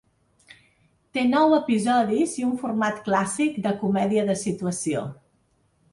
[1.17, 5.05] Té nou episodis i un format clàssic de comèdia de situació.